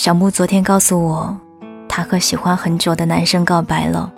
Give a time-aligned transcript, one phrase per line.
[0.00, 1.38] 小木昨天告诉我，
[1.86, 4.10] 他和喜欢很久的男生告白了。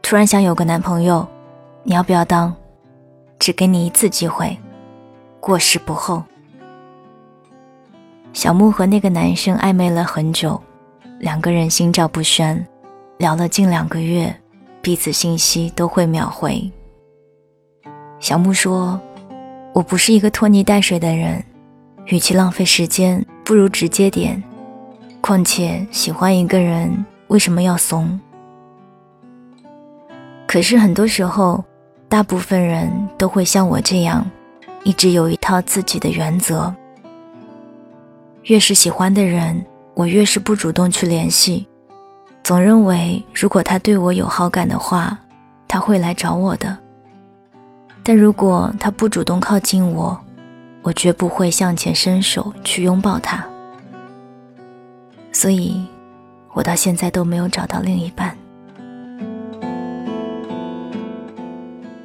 [0.00, 1.28] 突然想有个男朋友，
[1.82, 2.50] 你要不要当？
[3.38, 4.56] 只给你一次机会，
[5.38, 6.24] 过时不候。
[8.32, 10.58] 小木和那个男生暧昧了很久，
[11.18, 12.66] 两个人心照不宣，
[13.18, 14.34] 聊了近两个月，
[14.80, 16.72] 彼此信息都会秒回。
[18.18, 18.98] 小木说
[19.74, 21.44] ：“我不是一个拖泥带水的人。”
[22.06, 24.42] 与其浪费时间，不如直接点。
[25.20, 28.18] 况且喜欢一个人，为什么要怂？
[30.46, 31.62] 可是很多时候，
[32.08, 34.28] 大部分人都会像我这样，
[34.82, 36.74] 一直有一套自己的原则。
[38.44, 39.64] 越是喜欢的人，
[39.94, 41.68] 我越是不主动去联系，
[42.42, 45.16] 总认为如果他对我有好感的话，
[45.68, 46.76] 他会来找我的。
[48.02, 50.18] 但如果他不主动靠近我，
[50.82, 53.44] 我绝不会向前伸手去拥抱他，
[55.32, 55.84] 所以，
[56.54, 58.36] 我到现在都没有找到另一半。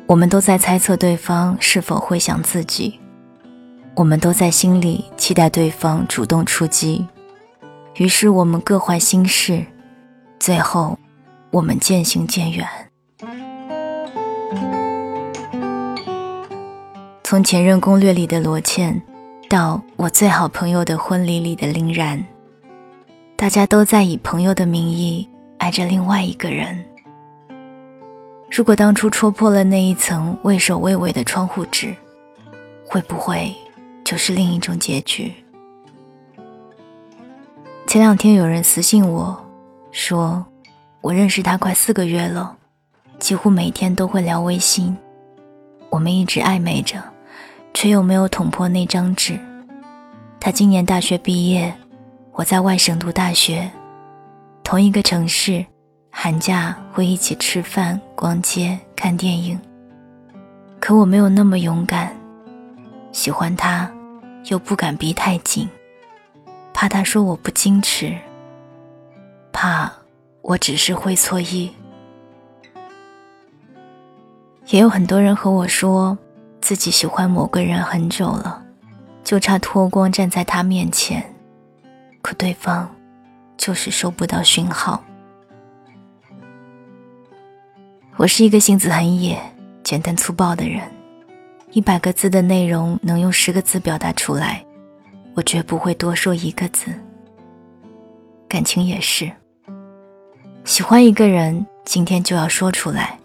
[0.08, 3.00] 我们都在猜测对方是否会想自己，
[3.96, 7.08] 我们都在心里期待对方主动出击，
[7.96, 9.66] 于是我们各怀心事，
[10.38, 11.00] 最后，
[11.50, 12.68] 我们渐行渐远。
[17.28, 19.02] 从前任攻略里的罗茜，
[19.50, 22.24] 到我最好朋友的婚礼里的林然，
[23.36, 26.86] 大家都在以朋友的名义爱着另外一个人。
[28.52, 31.96] 如果当初戳破了那一层畏首畏尾的窗户纸，
[32.86, 33.52] 会不会
[34.04, 35.34] 就是另一种结局？
[37.88, 39.36] 前两天有人私信我，
[39.90, 40.46] 说
[41.02, 42.56] 我认识他快四个月了，
[43.18, 44.96] 几乎每天都会聊微信，
[45.90, 47.02] 我们一直暧昧着。
[47.86, 49.40] 却又没有捅破那张纸。
[50.40, 51.72] 他今年大学毕业，
[52.32, 53.70] 我在外省读大学，
[54.64, 55.64] 同一个城市，
[56.10, 59.60] 寒假会一起吃饭、逛街、看电影。
[60.80, 62.12] 可我没有那么勇敢，
[63.12, 63.88] 喜欢他，
[64.46, 65.70] 又不敢逼太紧，
[66.74, 68.18] 怕他说我不矜持，
[69.54, 69.94] 怕
[70.42, 71.72] 我只是会错意。
[74.70, 76.18] 也有很多人和我说。
[76.66, 78.60] 自己喜欢某个人很久了，
[79.24, 81.24] 就差脱光站在他面前，
[82.24, 82.90] 可对方
[83.56, 85.04] 就是收不到讯号。
[88.16, 89.40] 我是一个性子很野、
[89.84, 90.82] 简单粗暴的人，
[91.70, 94.66] 一百个字的内容能用十个字表达出来，
[95.36, 96.88] 我绝不会多说一个字。
[98.50, 99.32] 感情也是，
[100.64, 103.20] 喜欢一个人，今天就要说出来。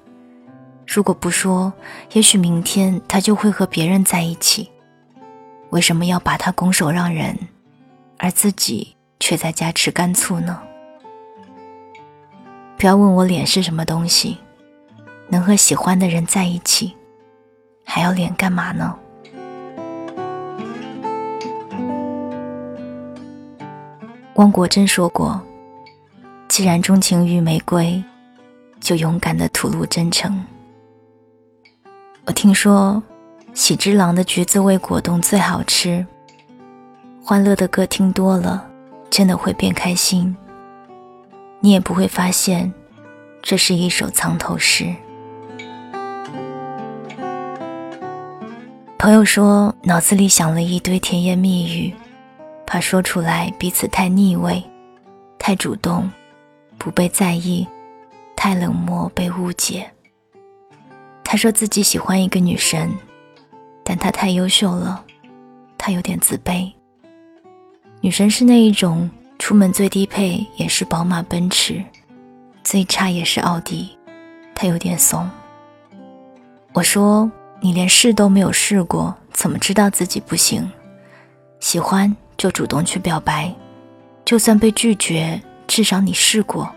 [0.92, 1.72] 如果不说，
[2.14, 4.68] 也许明天他就会和别人在一起。
[5.68, 7.38] 为什么要把他拱手让人，
[8.18, 10.60] 而自己却在家吃干醋呢？
[12.76, 14.38] 不要问我脸是什么东西，
[15.28, 16.96] 能和喜欢的人在一起，
[17.84, 18.98] 还要脸干嘛呢？
[24.34, 25.40] 汪国真说过
[26.50, 28.02] ：“既然钟情于玫瑰，
[28.80, 30.44] 就勇敢的吐露真诚。”
[32.30, 33.02] 我听说，
[33.54, 36.06] 喜之郎的橘子味果冻最好吃。
[37.24, 38.64] 欢乐的歌听多了，
[39.10, 40.36] 真的会变开心。
[41.58, 42.72] 你也不会发现，
[43.42, 44.94] 这是一首藏头诗。
[48.96, 51.92] 朋友说，脑子里想了一堆甜言蜜语，
[52.64, 54.62] 怕说出来彼此太腻味，
[55.36, 56.08] 太主动，
[56.78, 57.66] 不被在意，
[58.36, 59.90] 太冷漠，被误解。
[61.30, 62.92] 他说自己喜欢一个女神，
[63.84, 65.04] 但她太优秀了，
[65.78, 66.68] 他有点自卑。
[68.00, 69.08] 女神是那一种
[69.38, 71.80] 出门最低配也是宝马奔驰，
[72.64, 73.96] 最差也是奥迪，
[74.56, 75.30] 他有点怂。
[76.72, 77.30] 我说
[77.60, 80.68] 你连试都没有试过，怎么知道自己不行？
[81.60, 83.54] 喜欢就主动去表白，
[84.24, 86.68] 就算被拒绝，至少你试过。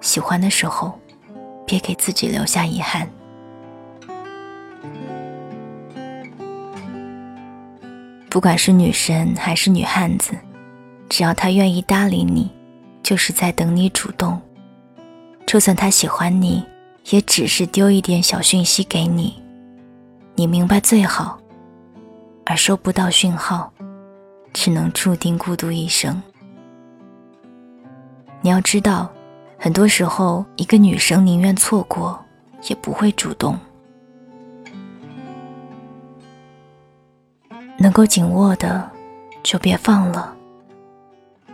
[0.00, 0.96] 喜欢的时候，
[1.66, 3.10] 别给自己留下遗憾。
[8.34, 10.36] 不管是女神还是女汉子，
[11.08, 12.50] 只要她愿意搭理你，
[13.00, 14.42] 就是在等你主动。
[15.46, 16.66] 就算他喜欢你，
[17.10, 19.40] 也只是丢一点小讯息给你，
[20.34, 21.38] 你明白最好。
[22.44, 23.72] 而收不到讯号，
[24.52, 26.20] 只能注定孤独一生。
[28.40, 29.08] 你要知道，
[29.56, 32.20] 很多时候，一个女生宁愿错过，
[32.68, 33.56] 也不会主动。
[37.84, 38.90] 能够紧握的，
[39.42, 40.34] 就别放了；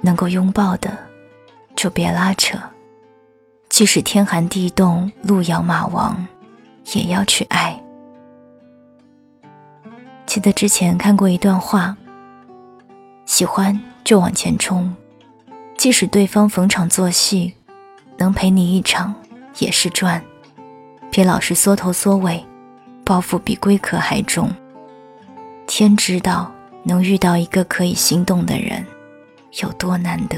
[0.01, 0.97] 能够拥抱的，
[1.75, 2.57] 就别拉扯。
[3.69, 6.25] 即使天寒地冻、路遥马亡，
[6.93, 7.77] 也要去爱。
[10.25, 11.97] 记得之前看过一段话：
[13.27, 14.95] 喜欢就往前冲，
[15.77, 17.53] 即使对方逢场作戏，
[18.19, 19.13] 能陪你一场
[19.59, 20.23] 也是赚。
[21.11, 22.47] 别老是缩头缩尾，
[23.05, 24.49] 包袱比龟壳还重。
[25.73, 26.51] 天知道，
[26.83, 28.85] 能遇到一个可以心动的人，
[29.63, 30.37] 有多难得。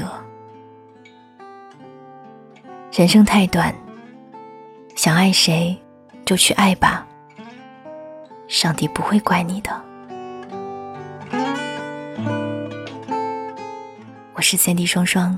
[2.91, 3.73] 人生太短，
[4.95, 5.75] 想爱谁
[6.23, 7.07] 就去爱吧。
[8.47, 9.81] 上帝不会怪你的。
[14.35, 15.37] 我是三 D 双双，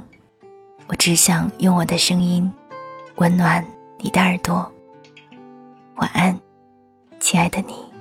[0.87, 2.51] 我只想用我的声音
[3.15, 3.65] 温暖
[3.99, 4.69] 你的耳朵。
[5.95, 6.37] 晚安，
[7.17, 7.94] 亲爱的你。